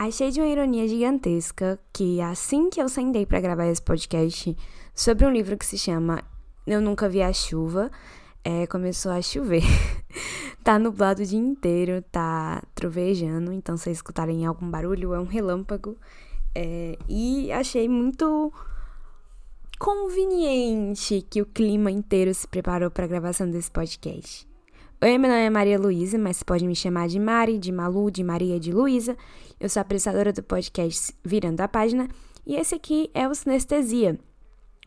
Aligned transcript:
Achei 0.00 0.30
de 0.30 0.40
uma 0.40 0.48
ironia 0.48 0.88
gigantesca 0.88 1.78
que 1.92 2.22
assim 2.22 2.70
que 2.70 2.80
eu 2.80 2.88
sentei 2.88 3.26
para 3.26 3.38
gravar 3.38 3.66
esse 3.66 3.82
podcast 3.82 4.56
sobre 4.94 5.26
um 5.26 5.30
livro 5.30 5.58
que 5.58 5.66
se 5.66 5.76
chama 5.76 6.24
Eu 6.66 6.80
Nunca 6.80 7.06
Vi 7.06 7.20
a 7.20 7.30
Chuva, 7.34 7.90
é, 8.42 8.66
começou 8.66 9.12
a 9.12 9.20
chover. 9.20 9.62
tá 10.64 10.78
nublado 10.78 11.20
o 11.20 11.26
dia 11.26 11.38
inteiro, 11.38 12.02
tá 12.10 12.62
trovejando, 12.74 13.52
então 13.52 13.76
se 13.76 13.84
vocês 13.84 13.98
escutarem 13.98 14.46
algum 14.46 14.70
barulho, 14.70 15.12
é 15.12 15.20
um 15.20 15.26
relâmpago. 15.26 15.98
É, 16.54 16.96
e 17.06 17.52
achei 17.52 17.86
muito 17.86 18.50
conveniente 19.78 21.26
que 21.28 21.42
o 21.42 21.46
clima 21.46 21.90
inteiro 21.90 22.32
se 22.32 22.48
preparou 22.48 22.90
para 22.90 23.04
a 23.04 23.08
gravação 23.08 23.50
desse 23.50 23.70
podcast. 23.70 24.49
Oi, 25.02 25.16
meu 25.16 25.30
nome 25.30 25.44
é 25.44 25.48
Maria 25.48 25.78
Luísa, 25.78 26.18
mas 26.18 26.36
você 26.36 26.44
pode 26.44 26.66
me 26.66 26.76
chamar 26.76 27.08
de 27.08 27.18
Mari, 27.18 27.58
de 27.58 27.72
Malu, 27.72 28.10
de 28.10 28.22
Maria, 28.22 28.60
de 28.60 28.70
Luísa. 28.70 29.16
Eu 29.58 29.66
sou 29.66 29.80
apresentadora 29.80 30.30
do 30.30 30.42
podcast 30.42 31.14
Virando 31.24 31.58
a 31.62 31.66
Página 31.66 32.06
e 32.46 32.54
esse 32.54 32.74
aqui 32.74 33.10
é 33.14 33.26
o 33.26 33.34
Sinestesia, 33.34 34.18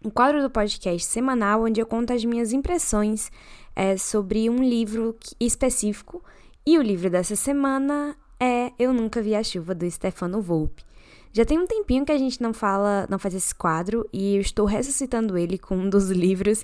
um 0.05 0.11
quadro 0.11 0.39
do 0.43 0.51
podcast 0.51 1.07
semanal 1.07 1.63
onde 1.63 1.81
eu 1.81 1.87
conto 1.87 2.13
as 2.13 2.23
minhas 2.23 2.53
impressões 2.53 3.31
é, 3.75 3.97
sobre 3.97 4.47
um 4.51 4.57
livro 4.57 5.17
específico. 5.39 6.23
E 6.63 6.77
o 6.77 6.83
livro 6.83 7.09
dessa 7.09 7.35
semana 7.35 8.15
é 8.39 8.71
Eu 8.77 8.93
Nunca 8.93 9.19
Vi 9.19 9.33
a 9.33 9.43
Chuva, 9.43 9.73
do 9.73 9.89
Stefano 9.89 10.43
Volpe. 10.43 10.83
Já 11.31 11.43
tem 11.43 11.57
um 11.57 11.65
tempinho 11.65 12.05
que 12.05 12.11
a 12.11 12.17
gente 12.19 12.39
não 12.39 12.53
fala, 12.53 13.07
não 13.09 13.17
faz 13.17 13.33
esse 13.33 13.55
quadro 13.55 14.07
e 14.13 14.35
eu 14.35 14.41
estou 14.41 14.67
ressuscitando 14.67 15.35
ele 15.35 15.57
com 15.57 15.75
um 15.75 15.89
dos 15.89 16.11
livros 16.13 16.63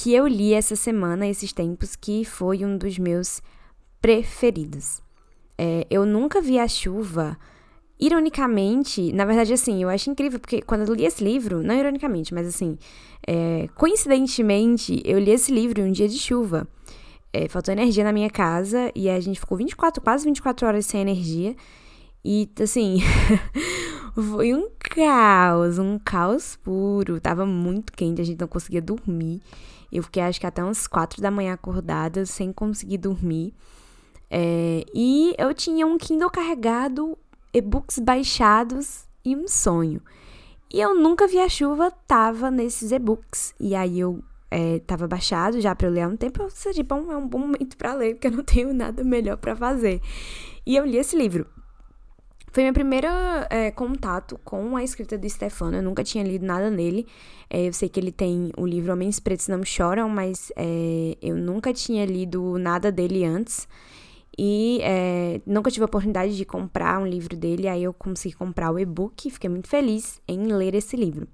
que 0.00 0.14
eu 0.14 0.28
li 0.28 0.54
essa 0.54 0.76
semana, 0.76 1.26
esses 1.26 1.52
tempos, 1.52 1.96
que 1.96 2.24
foi 2.24 2.64
um 2.64 2.78
dos 2.78 2.96
meus 2.98 3.42
preferidos. 4.00 5.02
É, 5.58 5.84
eu 5.90 6.06
nunca 6.06 6.40
vi 6.40 6.56
a 6.56 6.68
chuva. 6.68 7.36
Ironicamente, 7.98 9.12
na 9.12 9.24
verdade, 9.24 9.52
assim, 9.52 9.82
eu 9.82 9.88
acho 9.88 10.08
incrível, 10.08 10.38
porque 10.38 10.62
quando 10.62 10.88
eu 10.88 10.94
li 10.94 11.04
esse 11.04 11.22
livro, 11.24 11.64
não 11.64 11.74
ironicamente, 11.74 12.32
mas 12.32 12.46
assim, 12.46 12.78
é, 13.26 13.68
coincidentemente, 13.74 15.02
eu 15.04 15.18
li 15.18 15.32
esse 15.32 15.50
livro 15.50 15.80
em 15.80 15.88
um 15.88 15.92
dia 15.92 16.08
de 16.08 16.16
chuva. 16.16 16.68
É, 17.32 17.48
faltou 17.48 17.72
energia 17.72 18.04
na 18.04 18.12
minha 18.12 18.30
casa 18.30 18.92
e 18.94 19.10
a 19.10 19.18
gente 19.18 19.40
ficou 19.40 19.58
24, 19.58 20.00
quase 20.00 20.24
24 20.24 20.64
horas 20.64 20.86
sem 20.86 21.00
energia. 21.00 21.56
E, 22.24 22.48
assim, 22.62 22.98
foi 24.22 24.54
um 24.54 24.68
caos, 24.78 25.78
um 25.78 25.98
caos 25.98 26.56
puro. 26.56 27.20
Tava 27.20 27.46
muito 27.46 27.92
quente, 27.92 28.20
a 28.20 28.24
gente 28.24 28.40
não 28.40 28.48
conseguia 28.48 28.82
dormir. 28.82 29.40
Eu 29.92 30.02
fiquei 30.02 30.22
acho 30.22 30.40
que 30.40 30.46
até 30.46 30.62
umas 30.62 30.86
quatro 30.86 31.22
da 31.22 31.30
manhã 31.30 31.54
acordada, 31.54 32.26
sem 32.26 32.52
conseguir 32.52 32.98
dormir. 32.98 33.54
É, 34.30 34.84
e 34.94 35.34
eu 35.38 35.54
tinha 35.54 35.86
um 35.86 35.96
Kindle 35.96 36.30
carregado, 36.30 37.16
e-books 37.52 37.98
baixados 37.98 39.06
e 39.24 39.34
um 39.34 39.48
sonho. 39.48 40.02
E 40.72 40.80
eu 40.80 40.94
nunca 40.94 41.26
vi 41.26 41.38
a 41.38 41.48
chuva, 41.48 41.90
tava 42.06 42.50
nesses 42.50 42.92
e-books. 42.92 43.54
E 43.58 43.74
aí 43.74 44.00
eu 44.00 44.22
é, 44.50 44.80
tava 44.80 45.06
baixado 45.08 45.60
já 45.60 45.74
para 45.74 45.86
eu 45.86 45.92
ler 45.92 46.02
há 46.02 46.08
um 46.08 46.16
tempo. 46.16 46.42
Eu 46.42 46.48
disse, 46.48 46.82
bom, 46.82 47.10
é 47.10 47.16
um 47.16 47.26
bom 47.26 47.38
momento 47.38 47.76
para 47.76 47.94
ler, 47.94 48.14
porque 48.14 48.26
eu 48.26 48.32
não 48.32 48.44
tenho 48.44 48.74
nada 48.74 49.02
melhor 49.02 49.38
para 49.38 49.56
fazer. 49.56 50.00
E 50.66 50.76
eu 50.76 50.84
li 50.84 50.98
esse 50.98 51.16
livro. 51.16 51.46
Foi 52.50 52.64
meu 52.64 52.72
primeiro 52.72 53.06
é, 53.50 53.70
contato 53.70 54.40
com 54.42 54.76
a 54.76 54.82
escrita 54.82 55.18
do 55.18 55.28
Stefano. 55.28 55.76
Eu 55.76 55.82
nunca 55.82 56.02
tinha 56.02 56.24
lido 56.24 56.44
nada 56.44 56.70
nele. 56.70 57.06
É, 57.50 57.68
eu 57.68 57.72
sei 57.72 57.88
que 57.88 58.00
ele 58.00 58.10
tem 58.10 58.50
o 58.56 58.66
livro 58.66 58.92
Homens 58.92 59.20
Pretos 59.20 59.48
Não 59.48 59.64
Choram, 59.64 60.08
mas 60.08 60.50
é, 60.56 61.16
eu 61.20 61.36
nunca 61.36 61.72
tinha 61.72 62.04
lido 62.06 62.58
nada 62.58 62.90
dele 62.90 63.24
antes. 63.24 63.68
E 64.36 64.80
é, 64.82 65.40
nunca 65.44 65.70
tive 65.70 65.82
a 65.82 65.86
oportunidade 65.86 66.36
de 66.36 66.44
comprar 66.44 66.98
um 67.00 67.06
livro 67.06 67.36
dele. 67.36 67.68
Aí 67.68 67.82
eu 67.82 67.92
consegui 67.92 68.34
comprar 68.34 68.70
o 68.70 68.78
e-book 68.78 69.28
e 69.28 69.30
fiquei 69.30 69.50
muito 69.50 69.68
feliz 69.68 70.20
em 70.26 70.46
ler 70.46 70.74
esse 70.74 70.96
livro. 70.96 71.28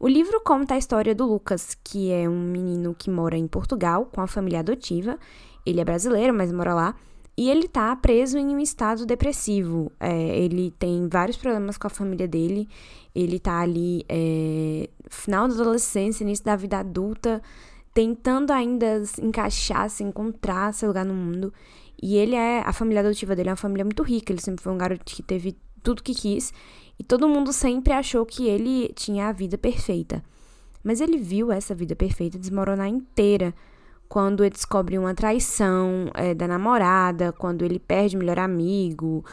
O 0.00 0.08
livro 0.08 0.40
conta 0.40 0.74
a 0.74 0.78
história 0.78 1.14
do 1.14 1.24
Lucas, 1.24 1.76
que 1.84 2.10
é 2.10 2.28
um 2.28 2.40
menino 2.40 2.94
que 2.94 3.08
mora 3.08 3.36
em 3.36 3.46
Portugal 3.46 4.06
com 4.06 4.20
a 4.20 4.26
família 4.26 4.60
adotiva. 4.60 5.18
Ele 5.64 5.80
é 5.80 5.84
brasileiro, 5.84 6.34
mas 6.34 6.50
mora 6.50 6.74
lá. 6.74 6.96
E 7.36 7.50
ele 7.50 7.66
tá 7.66 7.94
preso 7.96 8.38
em 8.38 8.54
um 8.54 8.60
estado 8.60 9.04
depressivo. 9.04 9.90
É, 9.98 10.38
ele 10.38 10.72
tem 10.78 11.08
vários 11.08 11.36
problemas 11.36 11.76
com 11.76 11.86
a 11.86 11.90
família 11.90 12.28
dele. 12.28 12.68
Ele 13.14 13.40
tá 13.40 13.60
ali, 13.60 14.04
é, 14.08 14.88
final 15.10 15.48
da 15.48 15.54
adolescência, 15.54 16.22
início 16.22 16.44
da 16.44 16.54
vida 16.54 16.78
adulta, 16.78 17.42
tentando 17.92 18.52
ainda 18.52 19.02
encaixar, 19.20 19.90
se 19.90 20.04
encontrar 20.04 20.72
seu 20.72 20.88
lugar 20.88 21.04
no 21.04 21.14
mundo. 21.14 21.52
E 22.00 22.16
ele 22.16 22.36
é. 22.36 22.60
A 22.60 22.72
família 22.72 23.00
adotiva 23.00 23.34
dele 23.34 23.48
é 23.48 23.52
uma 23.52 23.56
família 23.56 23.84
muito 23.84 24.02
rica. 24.04 24.32
Ele 24.32 24.40
sempre 24.40 24.62
foi 24.62 24.72
um 24.72 24.78
garoto 24.78 25.04
que 25.04 25.22
teve 25.22 25.56
tudo 25.82 26.02
que 26.04 26.14
quis. 26.14 26.52
E 26.98 27.02
todo 27.02 27.28
mundo 27.28 27.52
sempre 27.52 27.92
achou 27.92 28.24
que 28.24 28.46
ele 28.46 28.92
tinha 28.94 29.28
a 29.28 29.32
vida 29.32 29.58
perfeita. 29.58 30.22
Mas 30.84 31.00
ele 31.00 31.18
viu 31.18 31.50
essa 31.50 31.74
vida 31.74 31.96
perfeita 31.96 32.38
desmoronar 32.38 32.88
inteira 32.88 33.52
quando 34.14 34.44
ele 34.44 34.50
descobre 34.50 34.96
uma 34.96 35.12
traição 35.12 36.08
é, 36.14 36.32
da 36.34 36.46
namorada, 36.46 37.32
quando 37.32 37.64
ele 37.64 37.80
perde 37.80 38.14
o 38.14 38.20
melhor 38.20 38.38
amigo, 38.38 39.24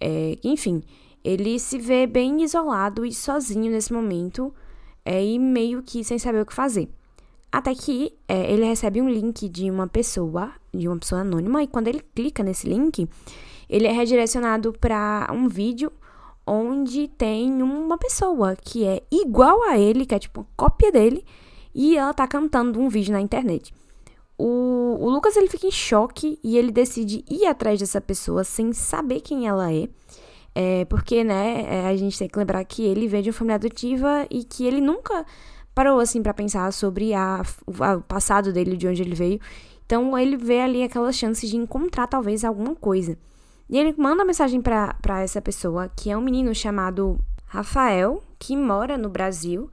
é, 0.00 0.38
enfim, 0.44 0.80
ele 1.24 1.58
se 1.58 1.76
vê 1.76 2.06
bem 2.06 2.44
isolado 2.44 3.04
e 3.04 3.12
sozinho 3.12 3.68
nesse 3.68 3.92
momento 3.92 4.54
é, 5.04 5.20
e 5.24 5.40
meio 5.40 5.82
que 5.82 6.04
sem 6.04 6.20
saber 6.20 6.40
o 6.40 6.46
que 6.46 6.54
fazer. 6.54 6.88
Até 7.50 7.74
que 7.74 8.12
ele 8.28 8.64
recebe 8.64 9.02
um 9.02 9.08
link 9.10 9.48
de 9.48 9.68
uma 9.68 9.88
pessoa, 9.88 10.52
de 10.72 10.86
uma 10.86 10.98
pessoa 10.98 11.22
anônima, 11.22 11.64
e 11.64 11.66
quando 11.66 11.88
ele 11.88 12.04
clica 12.14 12.44
nesse 12.44 12.68
link, 12.68 13.08
ele 13.68 13.88
é 13.88 13.92
redirecionado 13.92 14.72
para 14.72 15.28
um 15.32 15.48
vídeo 15.48 15.90
onde 16.46 17.08
tem 17.08 17.60
uma 17.60 17.98
pessoa 17.98 18.54
que 18.54 18.84
é 18.84 19.02
igual 19.10 19.64
a 19.64 19.76
ele, 19.76 20.06
que 20.06 20.14
é 20.14 20.18
tipo 20.20 20.42
uma 20.42 20.48
cópia 20.56 20.92
dele, 20.92 21.24
e 21.74 21.96
ela 21.96 22.14
tá 22.14 22.28
cantando 22.28 22.78
um 22.78 22.88
vídeo 22.88 23.12
na 23.12 23.20
internet. 23.20 23.74
O, 24.38 24.96
o 25.00 25.10
Lucas 25.10 25.36
ele 25.36 25.48
fica 25.48 25.66
em 25.66 25.70
choque 25.70 26.38
e 26.44 26.56
ele 26.56 26.70
decide 26.70 27.24
ir 27.28 27.44
atrás 27.46 27.80
dessa 27.80 28.00
pessoa 28.00 28.44
sem 28.44 28.72
saber 28.72 29.20
quem 29.20 29.48
ela 29.48 29.72
é. 29.72 29.88
É, 30.54 30.84
porque, 30.86 31.22
né, 31.22 31.64
é, 31.68 31.88
a 31.88 31.96
gente 31.96 32.18
tem 32.18 32.28
que 32.28 32.38
lembrar 32.38 32.64
que 32.64 32.82
ele 32.82 33.06
vem 33.06 33.22
de 33.22 33.30
uma 33.30 33.34
família 33.34 33.56
adotiva 33.56 34.26
e 34.30 34.42
que 34.44 34.64
ele 34.64 34.80
nunca 34.80 35.24
parou, 35.74 36.00
assim, 36.00 36.22
para 36.22 36.34
pensar 36.34 36.72
sobre 36.72 37.14
a, 37.14 37.42
o 37.66 38.00
passado 38.02 38.52
dele, 38.52 38.76
de 38.76 38.88
onde 38.88 39.02
ele 39.02 39.14
veio. 39.14 39.40
Então, 39.86 40.18
ele 40.18 40.36
vê 40.36 40.60
ali 40.60 40.82
aquela 40.82 41.12
chance 41.12 41.46
de 41.46 41.56
encontrar, 41.56 42.06
talvez, 42.06 42.44
alguma 42.44 42.74
coisa. 42.74 43.16
E 43.70 43.78
ele 43.78 43.94
manda 43.96 44.16
uma 44.16 44.24
mensagem 44.24 44.60
para 44.60 45.20
essa 45.20 45.40
pessoa, 45.40 45.88
que 45.94 46.10
é 46.10 46.16
um 46.16 46.20
menino 46.20 46.54
chamado 46.54 47.18
Rafael, 47.46 48.22
que 48.38 48.56
mora 48.56 48.98
no 48.98 49.08
Brasil, 49.08 49.70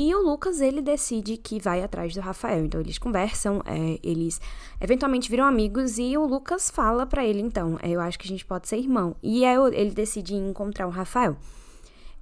e 0.00 0.14
o 0.14 0.22
Lucas, 0.22 0.60
ele 0.60 0.80
decide 0.80 1.36
que 1.36 1.58
vai 1.58 1.82
atrás 1.82 2.14
do 2.14 2.20
Rafael. 2.20 2.64
Então, 2.64 2.80
eles 2.80 2.98
conversam, 2.98 3.60
é, 3.66 3.98
eles 4.00 4.40
eventualmente 4.80 5.28
viram 5.28 5.44
amigos 5.44 5.98
e 5.98 6.16
o 6.16 6.24
Lucas 6.24 6.70
fala 6.70 7.04
para 7.04 7.24
ele, 7.24 7.40
então, 7.40 7.76
é, 7.82 7.90
eu 7.90 8.00
acho 8.00 8.16
que 8.16 8.24
a 8.24 8.30
gente 8.30 8.46
pode 8.46 8.68
ser 8.68 8.76
irmão. 8.76 9.16
E 9.20 9.44
aí 9.44 9.56
ele 9.72 9.90
decide 9.90 10.36
encontrar 10.36 10.86
o 10.86 10.90
Rafael. 10.90 11.36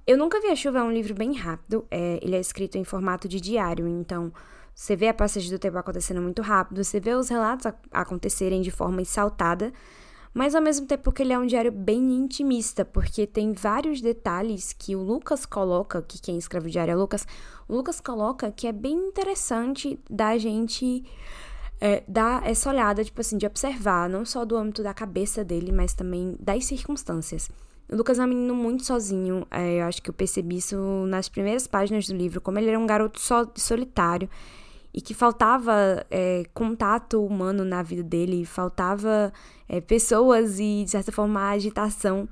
Eu 0.07 0.17
Nunca 0.17 0.41
Vi 0.41 0.47
a 0.47 0.55
Chuva 0.55 0.79
é 0.79 0.81
um 0.81 0.91
livro 0.91 1.13
bem 1.13 1.35
rápido, 1.35 1.85
é, 1.91 2.19
ele 2.23 2.35
é 2.35 2.39
escrito 2.39 2.79
em 2.79 2.83
formato 2.83 3.27
de 3.27 3.39
diário, 3.39 3.87
então 3.87 4.33
você 4.73 4.95
vê 4.95 5.09
a 5.09 5.13
passagem 5.13 5.51
do 5.51 5.59
tempo 5.59 5.77
acontecendo 5.77 6.19
muito 6.19 6.41
rápido, 6.41 6.83
você 6.83 6.99
vê 6.99 7.13
os 7.13 7.29
relatos 7.29 7.71
acontecerem 7.91 8.59
de 8.59 8.71
forma 8.71 9.03
exaltada, 9.03 9.71
mas 10.37 10.53
ao 10.53 10.61
mesmo 10.61 10.85
tempo 10.85 11.11
que 11.11 11.23
ele 11.23 11.33
é 11.33 11.39
um 11.39 11.47
diário 11.47 11.71
bem 11.71 12.15
intimista, 12.15 12.85
porque 12.85 13.25
tem 13.25 13.53
vários 13.53 14.01
detalhes 14.01 14.71
que 14.71 14.95
o 14.95 15.01
Lucas 15.01 15.47
coloca, 15.47 15.99
que 15.99 16.21
quem 16.21 16.37
escreve 16.37 16.67
o 16.67 16.69
diário 16.69 16.91
é 16.91 16.95
o 16.95 16.99
Lucas, 16.99 17.25
o 17.67 17.75
Lucas 17.75 17.99
coloca 17.99 18.51
que 18.51 18.67
é 18.67 18.71
bem 18.71 18.93
interessante 18.93 19.99
da 20.07 20.37
gente 20.37 21.03
é, 21.81 22.03
dar 22.07 22.47
essa 22.47 22.69
olhada, 22.69 23.03
tipo 23.03 23.19
assim, 23.19 23.35
de 23.35 23.47
observar, 23.47 24.07
não 24.07 24.23
só 24.25 24.45
do 24.45 24.55
âmbito 24.55 24.83
da 24.83 24.93
cabeça 24.93 25.43
dele, 25.43 25.71
mas 25.71 25.95
também 25.95 26.35
das 26.39 26.65
circunstâncias. 26.65 27.49
O 27.91 27.95
Lucas 27.95 28.19
é 28.19 28.23
um 28.23 28.27
menino 28.27 28.53
muito 28.53 28.85
sozinho, 28.85 29.43
é, 29.49 29.81
eu 29.81 29.85
acho 29.85 30.03
que 30.03 30.11
eu 30.11 30.13
percebi 30.13 30.57
isso 30.57 30.77
nas 31.07 31.27
primeiras 31.27 31.65
páginas 31.65 32.05
do 32.05 32.15
livro, 32.15 32.39
como 32.39 32.59
ele 32.59 32.69
era 32.69 32.77
um 32.77 32.85
garoto 32.85 33.19
so, 33.19 33.49
solitário 33.55 34.29
e 34.97 35.01
que 35.01 35.13
faltava 35.13 36.03
é, 36.09 36.43
contato 36.55 37.23
humano 37.23 37.63
na 37.63 37.83
vida 37.83 38.01
dele, 38.01 38.43
faltava 38.45 39.31
é, 39.69 39.79
pessoas 39.79 40.59
e, 40.59 40.85
de 40.85 40.89
certa 40.89 41.11
forma, 41.11 41.51
agitação. 41.51 42.27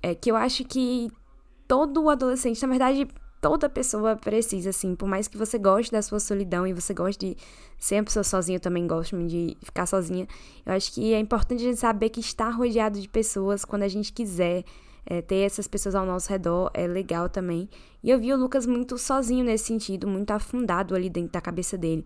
É, 0.00 0.14
que 0.14 0.30
eu 0.30 0.36
acho 0.36 0.64
que 0.64 1.10
todo 1.66 2.08
adolescente, 2.08 2.62
na 2.62 2.68
verdade, 2.68 3.08
toda 3.40 3.68
pessoa 3.68 4.14
precisa, 4.14 4.70
assim, 4.70 4.94
por 4.94 5.08
mais 5.08 5.26
que 5.26 5.36
você 5.36 5.58
goste 5.58 5.90
da 5.90 6.00
sua 6.00 6.20
solidão 6.20 6.64
e 6.64 6.72
você 6.72 6.94
goste 6.94 7.34
de 7.34 7.36
ser 7.76 7.96
uma 7.96 8.04
pessoa 8.04 8.22
sozinha, 8.22 8.58
eu 8.58 8.60
também 8.60 8.86
gosto 8.86 9.20
de 9.26 9.56
ficar 9.60 9.84
sozinha. 9.86 10.28
Eu 10.64 10.74
acho 10.74 10.92
que 10.92 11.12
é 11.12 11.18
importante 11.18 11.64
a 11.64 11.70
gente 11.70 11.80
saber 11.80 12.10
que 12.10 12.20
estar 12.20 12.50
rodeado 12.50 13.00
de 13.00 13.08
pessoas 13.08 13.64
quando 13.64 13.82
a 13.82 13.88
gente 13.88 14.12
quiser 14.12 14.62
é, 15.06 15.22
ter 15.22 15.46
essas 15.46 15.66
pessoas 15.66 15.94
ao 15.94 16.06
nosso 16.06 16.28
redor 16.28 16.70
é 16.74 16.86
legal 16.86 17.28
também. 17.28 17.68
E 18.02 18.10
eu 18.10 18.18
vi 18.18 18.32
o 18.32 18.36
Lucas 18.36 18.66
muito 18.66 18.96
sozinho 18.98 19.44
nesse 19.44 19.64
sentido, 19.64 20.06
muito 20.06 20.30
afundado 20.30 20.94
ali 20.94 21.10
dentro 21.10 21.32
da 21.32 21.40
cabeça 21.40 21.76
dele. 21.76 22.04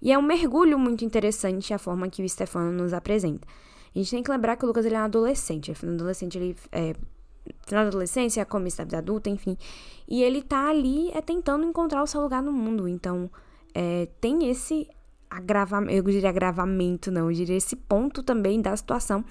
E 0.00 0.12
é 0.12 0.18
um 0.18 0.22
mergulho 0.22 0.78
muito 0.78 1.04
interessante 1.04 1.72
a 1.72 1.78
forma 1.78 2.08
que 2.08 2.22
o 2.22 2.28
Stefano 2.28 2.72
nos 2.72 2.92
apresenta. 2.92 3.46
A 3.94 3.98
gente 3.98 4.10
tem 4.10 4.22
que 4.22 4.30
lembrar 4.30 4.56
que 4.56 4.64
o 4.64 4.68
Lucas 4.68 4.84
ele 4.84 4.94
é 4.94 5.00
um 5.00 5.04
adolescente. 5.04 5.70
Ele 5.70 5.78
é 5.82 5.86
um 5.86 5.94
adolescente, 5.94 6.36
ele 6.36 6.56
é, 6.70 6.94
final 7.66 7.84
da 7.84 7.88
adolescência, 7.88 8.44
começo 8.44 8.78
da 8.78 8.84
vida 8.84 8.98
adulta, 8.98 9.30
enfim. 9.30 9.56
E 10.06 10.22
ele 10.22 10.42
tá 10.42 10.68
ali 10.68 11.10
é 11.12 11.20
tentando 11.20 11.64
encontrar 11.64 12.02
o 12.02 12.06
seu 12.06 12.20
lugar 12.20 12.42
no 12.42 12.52
mundo. 12.52 12.86
Então, 12.86 13.30
é, 13.74 14.06
tem 14.20 14.48
esse 14.48 14.88
agravamento, 15.30 15.92
eu 15.92 16.02
diria 16.02 16.28
agravamento, 16.28 17.10
não, 17.10 17.30
eu 17.30 17.36
diria 17.36 17.56
esse 17.56 17.76
ponto 17.76 18.22
também 18.22 18.60
da 18.60 18.76
situação 18.76 19.24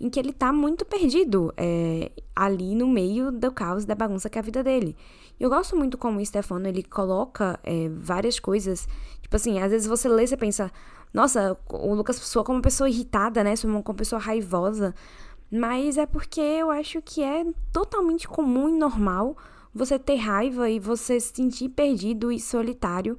em 0.00 0.10
que 0.10 0.18
ele 0.18 0.32
tá 0.32 0.52
muito 0.52 0.84
perdido 0.84 1.52
é, 1.56 2.10
ali 2.34 2.74
no 2.74 2.88
meio 2.88 3.30
do 3.30 3.52
caos, 3.52 3.84
da 3.84 3.94
bagunça 3.94 4.28
que 4.28 4.38
é 4.38 4.40
a 4.40 4.44
vida 4.44 4.62
dele. 4.62 4.96
Eu 5.38 5.48
gosto 5.48 5.76
muito 5.76 5.96
como 5.96 6.20
o 6.20 6.26
Stefano, 6.26 6.66
ele 6.66 6.82
coloca 6.82 7.58
é, 7.62 7.88
várias 7.88 8.38
coisas, 8.38 8.88
tipo 9.20 9.34
assim, 9.36 9.60
às 9.60 9.70
vezes 9.70 9.86
você 9.86 10.08
lê 10.08 10.24
e 10.24 10.36
pensa, 10.36 10.70
nossa, 11.12 11.56
o 11.68 11.94
Lucas 11.94 12.16
soa 12.16 12.44
como 12.44 12.58
uma 12.58 12.62
pessoa 12.62 12.88
irritada, 12.88 13.44
né, 13.44 13.54
soa 13.56 13.70
como 13.70 13.84
uma 13.86 13.94
pessoa 13.94 14.20
raivosa, 14.20 14.94
mas 15.50 15.96
é 15.96 16.06
porque 16.06 16.40
eu 16.40 16.70
acho 16.70 17.00
que 17.02 17.22
é 17.22 17.44
totalmente 17.72 18.26
comum 18.26 18.68
e 18.68 18.72
normal 18.72 19.36
você 19.72 19.98
ter 19.98 20.16
raiva 20.16 20.70
e 20.70 20.78
você 20.78 21.18
se 21.18 21.32
sentir 21.34 21.68
perdido 21.68 22.30
e 22.30 22.40
solitário 22.40 23.18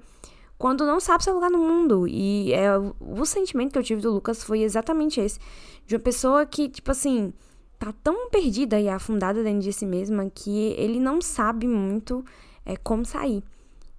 quando 0.58 0.86
não 0.86 1.00
sabe 1.00 1.24
seu 1.24 1.34
lugar 1.34 1.50
no 1.50 1.60
mundo. 1.60 2.08
E 2.08 2.54
é, 2.54 2.70
o 3.00 3.26
sentimento 3.26 3.74
que 3.74 3.80
eu 3.80 3.84
tive 3.84 4.02
do 4.02 4.12
Lucas 4.12 4.44
foi 4.44 4.62
exatamente 4.62 5.20
esse. 5.20 5.40
De 5.86 5.96
uma 5.96 6.02
pessoa 6.02 6.46
que, 6.46 6.70
tipo 6.70 6.92
assim, 6.92 7.34
tá 7.78 7.94
tão 8.04 8.30
perdida 8.30 8.80
e 8.80 8.90
afundada 8.90 9.44
dentro 9.44 9.62
de 9.62 9.74
si 9.74 9.86
mesma 9.86 10.30
que 10.34 10.74
ele 10.78 11.00
não 11.00 11.22
sabe 11.22 11.68
muito 11.68 12.24
é, 12.66 12.76
como 12.76 13.06
sair. 13.06 13.44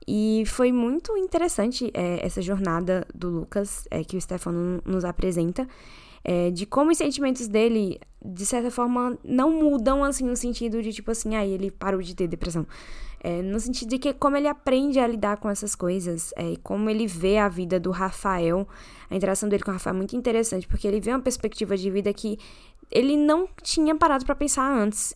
E 0.09 0.45
foi 0.47 0.71
muito 0.71 1.17
interessante 1.17 1.91
é, 1.93 2.25
essa 2.25 2.41
jornada 2.41 3.07
do 3.13 3.29
Lucas 3.29 3.87
é, 3.91 4.05
que 4.05 4.17
o 4.17 4.21
Stefano 4.21 4.81
nos 4.85 5.05
apresenta, 5.05 5.67
é, 6.23 6.51
de 6.51 6.65
como 6.65 6.91
os 6.91 6.99
sentimentos 6.99 7.49
dele, 7.49 8.01
de 8.25 8.47
certa 8.47 8.71
forma, 8.71 9.19
não 9.25 9.51
mudam, 9.51 10.05
assim, 10.05 10.25
no 10.25 10.37
sentido 10.37 10.81
de, 10.83 10.93
tipo 10.93 11.11
assim, 11.11 11.35
aí 11.35 11.53
ah, 11.53 11.55
ele 11.55 11.71
parou 11.71 12.01
de 12.01 12.15
ter 12.15 12.29
depressão. 12.29 12.67
É, 13.27 13.43
no 13.43 13.59
sentido 13.59 13.89
de 13.89 13.99
que 13.99 14.15
como 14.15 14.37
ele 14.37 14.47
aprende 14.47 15.01
a 15.01 15.07
lidar 15.09 15.39
com 15.39 15.51
essas 15.51 15.75
coisas, 15.75 16.33
é, 16.37 16.53
e 16.53 16.57
como 16.59 16.89
ele 16.89 17.09
vê 17.09 17.39
a 17.39 17.49
vida 17.49 17.81
do 17.81 17.91
Rafael, 17.91 18.69
a 19.11 19.17
interação 19.17 19.49
dele 19.49 19.65
com 19.65 19.73
o 19.73 19.75
Rafael 19.75 19.95
é 19.95 19.97
muito 19.97 20.15
interessante, 20.15 20.69
porque 20.69 20.87
ele 20.87 21.01
vê 21.01 21.11
uma 21.11 21.19
perspectiva 21.21 21.77
de 21.77 21.91
vida 21.91 22.15
que 22.15 22.39
ele 22.89 23.17
não 23.17 23.49
tinha 23.61 23.97
parado 23.97 24.25
para 24.25 24.37
pensar 24.37 24.71
antes. 24.71 25.13